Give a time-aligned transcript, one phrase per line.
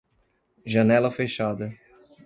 [0.73, 1.67] Janela fechada.